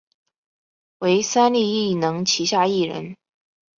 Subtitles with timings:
[0.97, 3.15] 为三立艺能旗下艺人。